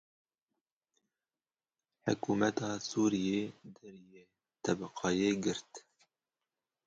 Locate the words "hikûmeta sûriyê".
2.05-3.41